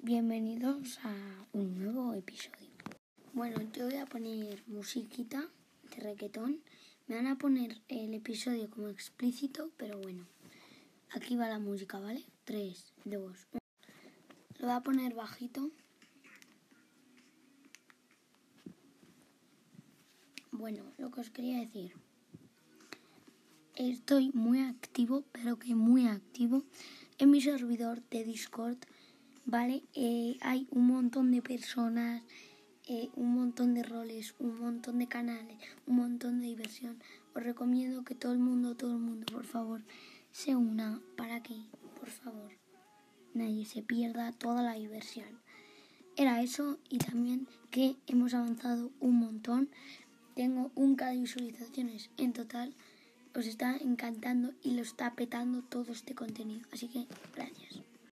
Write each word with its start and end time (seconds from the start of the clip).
Bienvenidos 0.00 1.00
a 1.02 1.12
un 1.52 1.76
nuevo 1.82 2.14
episodio. 2.14 2.70
Bueno, 3.32 3.60
yo 3.72 3.86
voy 3.86 3.96
a 3.96 4.06
poner 4.06 4.62
musiquita 4.68 5.48
de 5.90 5.96
reggaetón. 6.00 6.60
Me 7.08 7.16
van 7.16 7.26
a 7.26 7.36
poner 7.36 7.82
el 7.88 8.14
episodio 8.14 8.70
como 8.70 8.90
explícito, 8.90 9.72
pero 9.76 9.98
bueno. 9.98 10.24
Aquí 11.10 11.34
va 11.34 11.48
la 11.48 11.58
música, 11.58 11.98
¿vale? 11.98 12.22
3, 12.44 12.92
2, 13.06 13.46
1. 13.52 13.60
Lo 14.60 14.66
voy 14.68 14.76
a 14.76 14.80
poner 14.82 15.14
bajito. 15.14 15.72
Bueno, 20.52 20.84
lo 20.96 21.10
que 21.10 21.20
os 21.22 21.30
quería 21.30 21.58
decir. 21.58 21.92
Estoy 23.74 24.30
muy 24.32 24.60
activo, 24.60 25.24
pero 25.32 25.58
que 25.58 25.74
muy 25.74 26.06
activo 26.06 26.62
en 27.18 27.30
mi 27.30 27.40
servidor 27.40 28.00
de 28.10 28.22
Discord, 28.22 28.78
¿vale? 29.48 29.82
Eh, 29.94 30.36
hay 30.42 30.68
un 30.70 30.86
montón 30.88 31.30
de 31.30 31.40
personas, 31.40 32.22
eh, 32.86 33.08
un 33.16 33.34
montón 33.34 33.72
de 33.72 33.82
roles, 33.82 34.34
un 34.38 34.60
montón 34.60 34.98
de 34.98 35.08
canales, 35.08 35.56
un 35.86 35.96
montón 35.96 36.40
de 36.40 36.48
diversión. 36.48 36.98
Os 37.34 37.42
recomiendo 37.42 38.04
que 38.04 38.14
todo 38.14 38.32
el 38.32 38.40
mundo, 38.40 38.76
todo 38.76 38.92
el 38.92 38.98
mundo, 38.98 39.24
por 39.32 39.44
favor, 39.44 39.80
se 40.32 40.54
una 40.54 41.00
para 41.16 41.42
que, 41.42 41.56
por 41.98 42.10
favor, 42.10 42.52
nadie 43.32 43.64
se 43.64 43.82
pierda 43.82 44.32
toda 44.32 44.62
la 44.62 44.74
diversión. 44.74 45.40
Era 46.14 46.42
eso 46.42 46.78
y 46.90 46.98
también 46.98 47.48
que 47.70 47.96
hemos 48.06 48.34
avanzado 48.34 48.90
un 49.00 49.18
montón. 49.18 49.70
Tengo 50.34 50.70
un 50.74 50.94
K 50.94 51.06
de 51.06 51.20
visualizaciones 51.20 52.10
en 52.18 52.34
total 52.34 52.74
os 53.38 53.46
está 53.46 53.76
encantando 53.76 54.52
y 54.62 54.72
lo 54.72 54.82
está 54.82 55.14
petando 55.14 55.62
todo 55.62 55.92
este 55.92 56.14
contenido. 56.14 56.66
Así 56.72 56.88
que 56.88 57.06
gracias. 57.36 57.67